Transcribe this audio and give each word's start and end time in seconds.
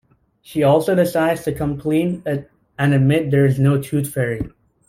She 0.41 0.63
also 0.63 0.95
decides 0.95 1.43
to 1.43 1.53
come 1.53 1.77
clean 1.79 2.23
and 2.25 2.47
admit 2.95 3.29
there 3.29 3.45
is 3.45 3.59
no 3.59 3.79
tooth 3.79 4.11
fairy. 4.11 4.49